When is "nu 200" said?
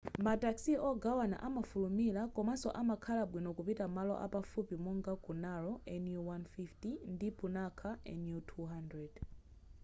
8.25-9.21